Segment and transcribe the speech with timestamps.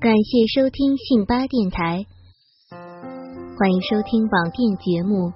[0.00, 2.06] 感谢收听信八电台，
[2.70, 5.28] 欢迎收听网店节目《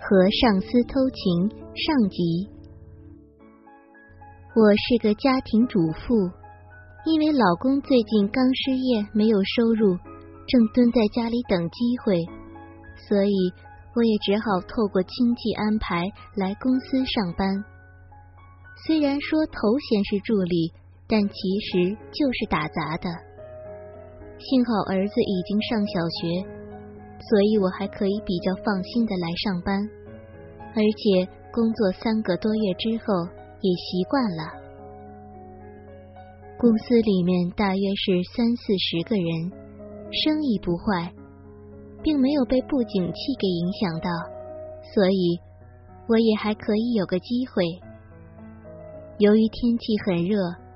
[0.00, 2.48] 和上司偷情》上集。
[4.56, 6.16] 我是个家庭主妇，
[7.04, 9.98] 因为老公最近刚失业，没有收入，
[10.48, 12.24] 正蹲在家里等机会，
[12.96, 13.34] 所以
[13.92, 16.00] 我也只好透过亲戚安排
[16.34, 17.62] 来公司上班。
[18.86, 20.72] 虽然说头衔是助理，
[21.06, 23.27] 但其实就是打杂的。
[24.38, 26.46] 幸好儿子已经上小学，
[27.28, 29.76] 所以我还可以比较放心的来上班，
[30.74, 33.26] 而且工作三个多月之后
[33.60, 34.42] 也习惯了。
[36.56, 39.50] 公司里面大约是三四十个人，
[40.12, 41.12] 生意不坏，
[42.00, 44.10] 并没有被不景气给影响到，
[44.94, 45.38] 所以
[46.08, 47.64] 我也还可以有个机会。
[49.18, 50.67] 由于天气很热。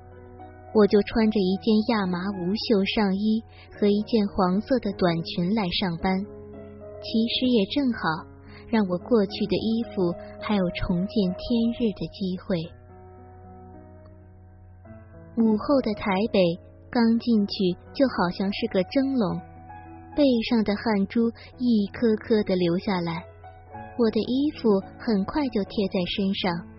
[0.73, 3.43] 我就穿着一件亚麻无袖上衣
[3.79, 7.99] 和一件黄色的短裙来上班，其实也正好
[8.69, 11.43] 让我过去的衣服还有重见天
[11.77, 12.57] 日的机会。
[15.37, 16.39] 午后的台北，
[16.89, 19.39] 刚进去就好像是个蒸笼，
[20.15, 21.29] 背上的汗珠
[21.59, 23.23] 一颗颗的流下来，
[23.97, 26.72] 我的衣服很快就贴在身上。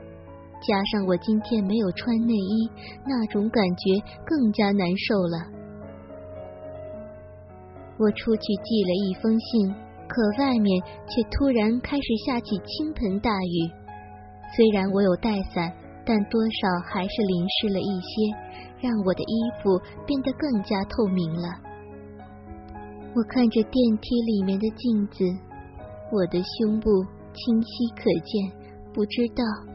[0.66, 2.70] 加上我今天没有穿内衣，
[3.06, 5.38] 那种感觉更加难受了。
[7.98, 9.74] 我出去寄了一封信，
[10.08, 13.70] 可外面却突然开始下起倾盆大雨。
[14.56, 15.70] 虽然我有带伞，
[16.04, 18.34] 但多少还是淋湿了一些，
[18.80, 21.48] 让我的衣服变得更加透明了。
[23.14, 25.24] 我看着电梯里面的镜子，
[26.10, 26.90] 我的胸部
[27.32, 28.50] 清晰可见，
[28.92, 29.73] 不知道。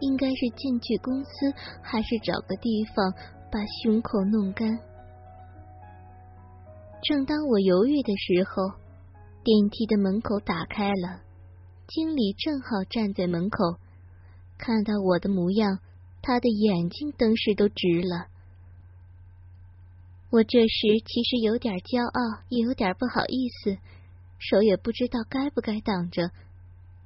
[0.00, 3.12] 应该是进去公司，还是找个地方
[3.50, 4.78] 把胸口弄干？
[7.02, 8.78] 正当我犹豫的时候，
[9.44, 11.22] 电梯的门口打开了，
[11.86, 13.78] 经理正好站在门口，
[14.58, 15.78] 看到我的模样，
[16.20, 18.26] 他的眼睛登时都直了。
[20.30, 23.78] 我这时其实有点骄傲，也有点不好意思，
[24.38, 26.30] 手也不知道该不该挡着。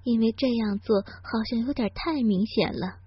[0.04, 2.98] 因为这样做好像有点太明显了。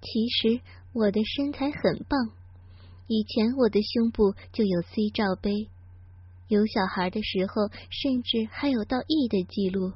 [0.00, 0.60] 其实
[0.92, 2.30] 我的身材很棒，
[3.06, 5.68] 以前我的胸部就有 C 罩杯，
[6.48, 9.92] 有小孩的时候甚至还有到 E 的记录，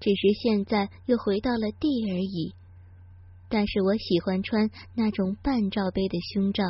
[0.00, 2.54] 只是现在又回到了 D 而已。
[3.50, 6.64] 但是我喜欢穿那种半罩杯的胸罩，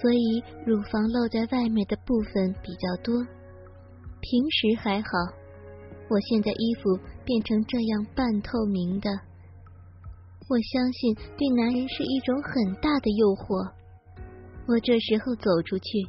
[0.00, 3.26] 所以乳房露在外面的部分比较多。
[4.20, 5.08] 平时还好，
[6.08, 9.10] 我现在衣服变成这样半透明的，
[10.48, 13.72] 我相信对男人是一种很大的诱惑。
[14.68, 16.06] 我这时候走出去，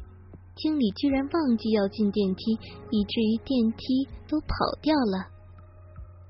[0.54, 2.52] 经理居然忘记要进电梯，
[2.90, 5.26] 以至于电梯都跑掉了。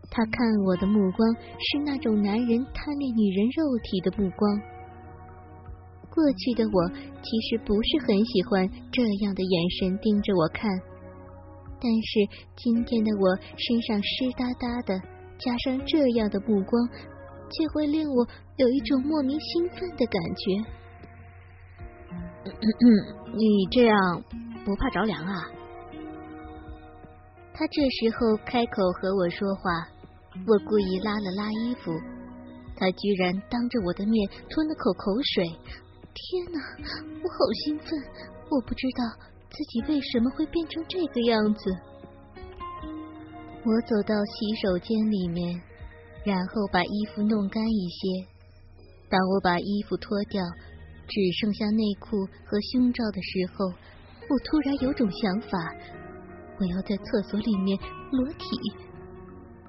[0.09, 4.61] 他看我的目光是那种男人贪恋女人肉体的目光。
[6.11, 6.89] 过去的我
[7.23, 10.71] 其实不是很喜欢这样的眼神盯着我看。
[11.83, 14.95] 但是今天的我身上湿哒哒的，
[15.37, 16.89] 加上这样的目光，
[17.51, 18.25] 却会令我
[18.57, 20.63] 有一种莫名兴奋的感觉。
[23.35, 24.23] 你这样
[24.65, 25.51] 不怕着凉啊？
[27.53, 29.71] 他这时候开口和我说话，
[30.47, 31.93] 我故意拉了拉衣服，
[32.77, 35.45] 他居然当着我的面吞了口口水。
[36.15, 36.61] 天哪，
[37.23, 37.99] 我好兴奋！
[38.51, 39.03] 我不知道。
[39.53, 41.71] 自己为什么会变成这个样子？
[43.65, 45.61] 我走到洗手间里面，
[46.25, 48.27] 然后把衣服弄干一些。
[49.11, 50.43] 当我把衣服脱掉，
[51.07, 52.17] 只剩下内裤
[52.47, 53.67] 和胸罩的时候，
[54.31, 55.59] 我突然有种想法：
[56.59, 57.79] 我要在厕所里面
[58.11, 58.57] 裸体。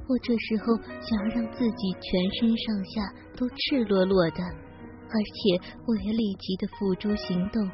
[0.08, 7.70] 我这时候想要让自己全身上下都赤裸裸的，而且我也立即的付诸行动。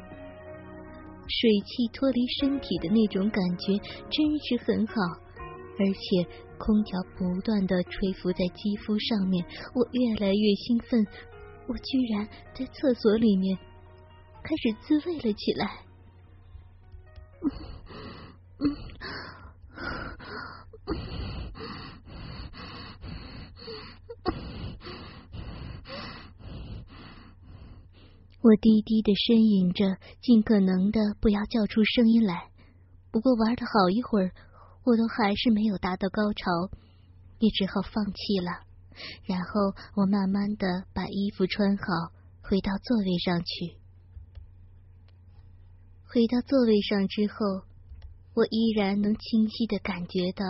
[1.30, 3.78] 水汽脱离身体的那种感觉
[4.10, 4.94] 真是很好，
[5.78, 6.26] 而且
[6.58, 9.44] 空调不断的吹拂在肌肤上面，
[9.74, 11.06] 我越来越兴奋，
[11.68, 13.56] 我居然在厕所里面
[14.42, 15.84] 开始自慰了起来。
[28.42, 32.48] 我低低的呻吟着，尽可能的不要叫出声音来。
[33.10, 34.32] 不过玩了好一会儿，
[34.84, 36.70] 我都还是没有达到高潮，
[37.38, 38.64] 也只好放弃了。
[39.24, 41.84] 然后我慢慢的把衣服穿好，
[42.40, 43.76] 回到座位上去。
[46.08, 47.68] 回到座位上之后，
[48.34, 50.44] 我依然能清晰的感觉到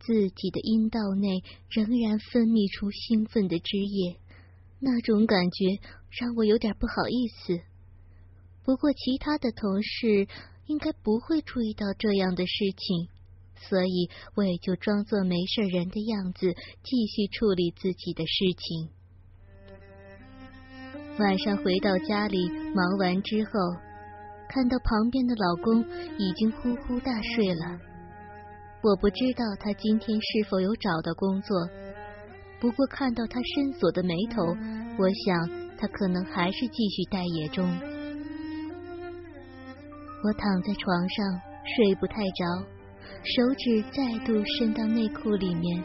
[0.00, 4.18] 自己的阴道内仍然分泌出兴奋的汁液。
[4.80, 5.78] 那种感觉
[6.20, 7.58] 让我有点不好意思，
[8.64, 10.28] 不过其他的同事
[10.66, 13.08] 应该不会注意到这样的事情，
[13.56, 18.90] 所以我也就装作没事人的样子，继续处理自己的事情。
[21.18, 23.50] 晚上回到家里，忙完之后，
[24.48, 25.82] 看到旁边的老公
[26.18, 27.80] 已经呼呼大睡了，
[28.82, 31.56] 我不知道他今天是否有找到工作。
[32.60, 34.44] 不过看到他深锁的眉头，
[34.98, 37.68] 我想他可能还是继续待业中。
[40.22, 41.40] 我躺在床上
[41.74, 42.44] 睡不太着，
[43.24, 45.82] 手指再度伸到内裤里面，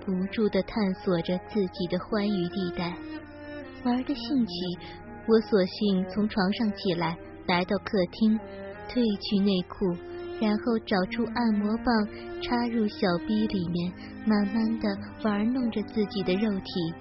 [0.00, 2.96] 不住的探索着自己的欢愉地带。
[3.84, 4.52] 玩的兴起，
[5.26, 7.14] 我索性从床上起来，
[7.46, 8.40] 来到客厅，
[8.88, 9.94] 褪去内裤。
[10.40, 12.08] 然后找出按摩棒，
[12.40, 13.92] 插入小臂里面，
[14.24, 14.88] 慢慢的
[15.24, 16.94] 玩弄着自己的肉体。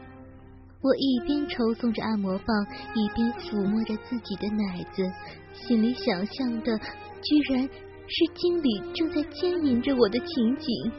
[0.81, 5.12] 我一边抽送着按摩棒，一边抚摸着自己的奶子，
[5.53, 6.77] 心里想象的
[7.21, 7.68] 居然
[8.07, 10.91] 是经理正在奸淫着我的情景。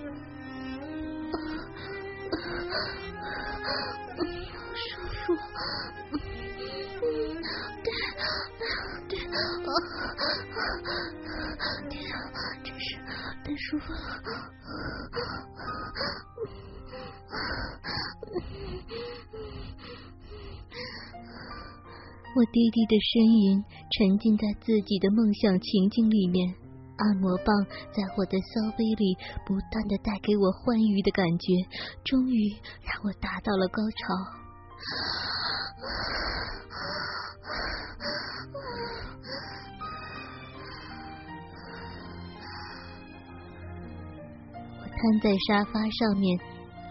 [4.74, 5.40] 舒服，
[7.84, 7.86] 对，
[9.08, 9.16] 对，
[11.88, 12.22] 天啊！
[12.64, 12.96] 真是
[13.44, 13.98] 太舒服了！
[22.38, 23.18] 我低低的呻
[23.50, 23.58] 吟，
[23.90, 26.46] 沉浸在自己的梦想情境里面。
[26.94, 27.50] 按摩棒
[27.90, 31.58] 在我的骚逼里不断的带给我欢愉的感觉，
[32.06, 32.46] 终于
[32.86, 34.14] 让我达到了高潮。
[44.78, 46.38] 我瘫在沙发上面，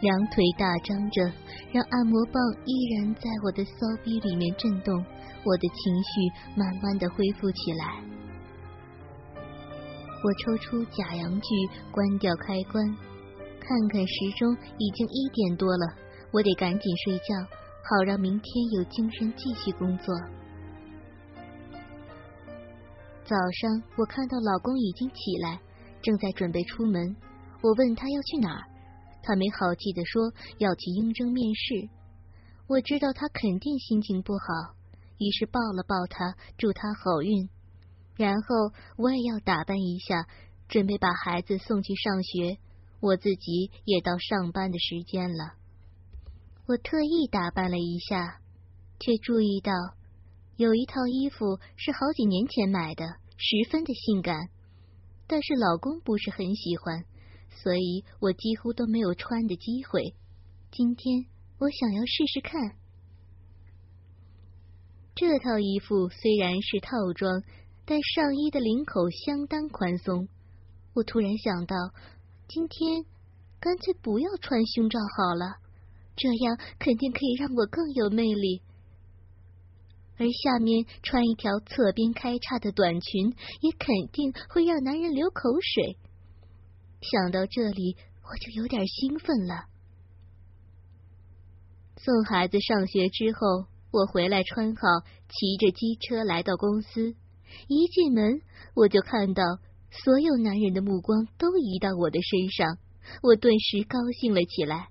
[0.02, 1.24] 两腿大张着，
[1.72, 2.36] 让按摩棒
[2.66, 3.72] 依然在我的骚
[4.04, 4.92] 逼里面震动。
[5.48, 8.04] 我的情绪慢慢的恢复起来。
[10.22, 11.48] 我抽出假阳具，
[11.90, 12.84] 关掉开关，
[13.62, 15.88] 看看时钟，已经一点多了，
[16.34, 17.34] 我得赶紧睡觉，
[17.82, 20.14] 好让明天有精神继续工作。
[23.24, 25.60] 早上，我看到老公已经起来，
[26.02, 27.16] 正在准备出门。
[27.62, 28.68] 我问他要去哪儿，
[29.24, 31.90] 他没好气的说要去应征面试。
[32.68, 34.76] 我知道他肯定心情不好，
[35.18, 37.50] 于是抱了抱他，祝他好运。
[38.16, 40.28] 然后我也要打扮一下，
[40.68, 42.58] 准备把孩子送去上学，
[43.00, 45.54] 我自己也到上班的时间了。
[46.68, 48.42] 我特意打扮了一下，
[49.00, 49.72] 却注意到
[50.56, 53.06] 有一套衣服是好几年前买的，
[53.38, 54.50] 十分的性感，
[55.28, 57.06] 但是老公不是很喜欢。
[57.64, 60.14] 所以我几乎都没有穿的机会。
[60.72, 61.26] 今天
[61.60, 62.76] 我想要试试看。
[65.20, 67.42] 这套衣服虽然是套装，
[67.86, 70.28] 但上衣的领口相当宽松。
[70.94, 71.76] 我突然想到，
[72.48, 73.04] 今天
[73.60, 75.56] 干脆不要穿胸罩好了，
[76.16, 78.62] 这样肯定可以让我更有魅力。
[80.20, 85.98] 而下面穿一条侧边开叉的短裙，也肯定会让男人流口水。
[87.02, 89.66] 想到这里，我就有点兴奋了。
[91.96, 93.66] 送孩子上学之后，
[93.98, 94.82] 我回来穿好，
[95.28, 97.16] 骑着机车来到公司。
[97.68, 98.42] 一进门，
[98.76, 99.42] 我就看到
[99.90, 102.78] 所有男人的目光都移到我的身上，
[103.24, 104.90] 我顿时高兴了起来。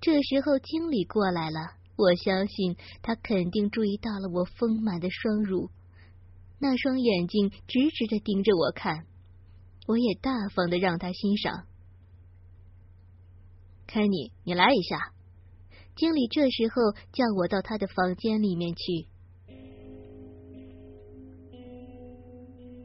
[0.00, 5.68] 这时候，经理过来了，我相信他肯定注意到了我丰满的双乳，
[6.58, 9.04] 那双眼睛直直的盯着我看。
[9.86, 11.66] 我也大方的让他欣赏。
[13.86, 15.15] 凯尼，你来一下。
[15.96, 19.08] 经理这时候叫我到他的房间里面去。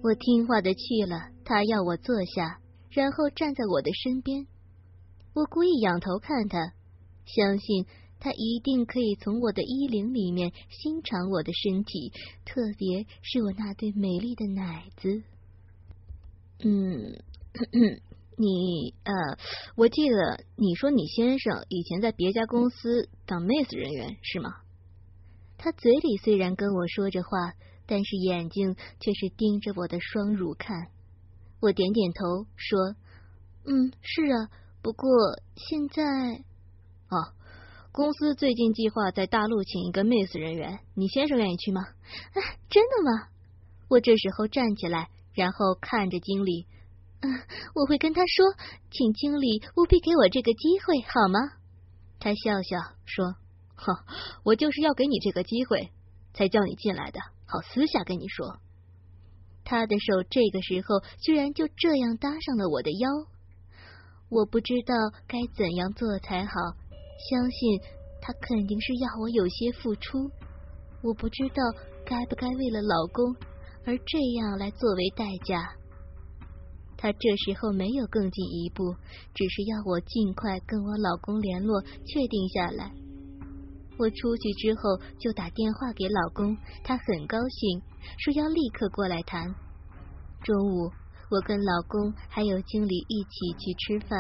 [0.02, 4.48] 我听话的去了，他要我坐下，然后站在我的身边。
[5.34, 6.74] 我故意仰头看他，
[7.26, 7.86] 相信
[8.20, 12.12] 他一定可以从我的衣领里面欣赏我的身体，
[12.46, 15.22] 特别是我那对美丽的奶子。
[16.64, 17.22] 嗯，
[18.38, 19.14] 你呃，
[19.76, 24.56] 我记得你说你先生以前在别家公司当 Miss 人员是吗？
[25.58, 27.54] 他嘴里虽然跟我说着话，
[27.86, 30.88] 但是眼睛却是盯着我的双乳看。
[31.60, 32.96] 我点点头说
[33.66, 34.50] ：“嗯，是啊，
[34.82, 35.10] 不过
[35.56, 36.04] 现在
[37.10, 37.34] 哦。”
[37.94, 41.82] 公司最近计划在大陆请一个 Miss 人员，你先生愿意去吗？
[42.34, 43.28] 哎，真的吗？
[43.90, 46.68] 我这时候站起来，然后看着经理，
[47.76, 48.46] 我会跟他说，
[48.90, 51.40] 请经理务必给我这个机会，好吗？
[52.20, 53.36] 他笑笑说
[53.76, 53.96] ：“哼，
[54.44, 55.92] 我就是要给你这个机会，
[56.34, 58.60] 才叫你进来的，好私下跟你说。”
[59.64, 63.10] 他的手这个时候居然就这样搭上了我的腰，
[64.30, 64.94] 我不知道
[65.28, 66.52] 该怎样做才好。
[67.30, 67.80] 相信
[68.20, 70.32] 他肯定是要我有些付出，
[71.04, 71.56] 我不知道
[72.04, 73.36] 该不该为了老公
[73.86, 75.76] 而这样来作为代价。
[77.02, 78.94] 他这时候没有更进一步，
[79.34, 82.92] 只是要我尽快跟我老公联络，确定下来。
[83.98, 87.82] 我出去之后就打电话给老公，他很高兴，
[88.20, 89.52] 说要立刻过来谈。
[90.44, 90.92] 中午，
[91.32, 94.20] 我跟老公还有经理一起去吃饭。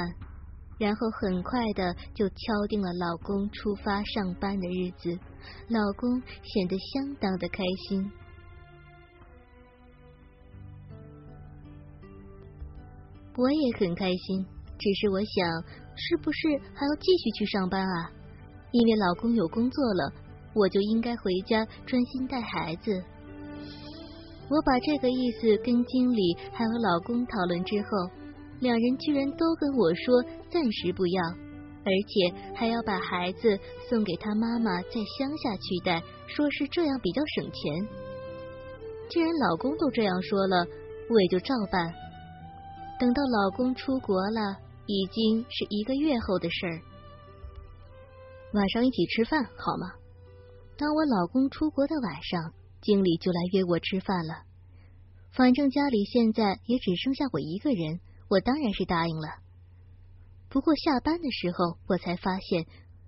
[0.80, 2.36] 然后很快的就敲
[2.68, 5.20] 定了老公出发上班的日子，
[5.68, 8.12] 老公显得相当的开心。
[13.42, 14.46] 我也很开心，
[14.78, 15.50] 只是我想，
[15.96, 18.12] 是不是还要继续去上班啊？
[18.72, 20.14] 因为老公有工作了，
[20.54, 23.04] 我就应该回家专心带孩子。
[24.48, 27.88] 我把这个意思跟经理还有老公讨论之后。
[28.60, 30.22] 两人居然都跟我说
[30.52, 31.24] 暂时不要，
[31.84, 33.58] 而且还要把孩子
[33.90, 37.88] 送给他妈妈在乡下去带，说是这样比较省钱。
[39.10, 40.64] 既然老公都这样说了，
[41.10, 41.92] 我也就照办。
[43.01, 46.79] 等到老公出国了，已经是一个月后的事儿。
[48.53, 49.93] 晚上一起吃饭好吗？
[50.77, 54.43] 当我老公出国的晚上，经理就来约我吃饭了。
[55.31, 58.00] 反正家里现在也只剩下我一个人。
[58.29, 59.27] 我当然是答应了，
[60.48, 62.67] 不过下班的时候，我才发现，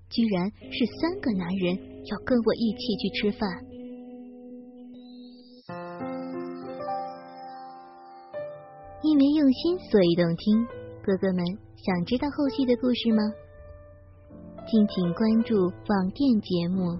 [0.10, 3.48] 居然是三个男人要跟我一起去吃饭。
[9.04, 10.66] 因为用心，所以动听。
[11.04, 11.44] 哥哥们，
[11.76, 13.22] 想知道后续的故事吗？
[14.66, 16.96] 敬请关注网店节目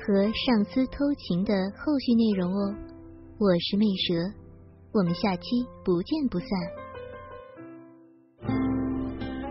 [0.00, 2.74] 和上司偷情的后续内容哦。
[3.38, 4.16] 我是魅蛇，
[4.94, 5.44] 我们下期
[5.84, 6.48] 不见不散。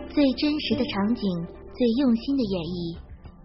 [0.10, 2.98] 最真实的场景，最用心的演绎，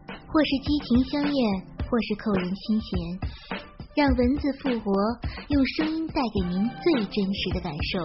[0.08, 1.36] 或是激情相艳，
[1.84, 3.61] 或是扣人心弦，
[3.94, 4.90] 让文字复活，
[5.48, 8.00] 用声音带给您最真实的感受。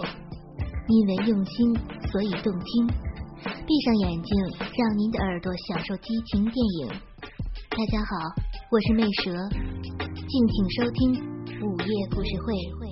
[0.90, 1.74] 因为用心，
[2.12, 2.88] 所以动听。
[3.66, 4.38] 闭上眼睛，
[4.78, 6.90] 让您的耳朵享受激情电影。
[7.70, 8.36] 大家好，
[8.70, 9.32] 我是魅蛇，
[10.28, 11.14] 敬请收听
[11.62, 12.87] 午夜故事会。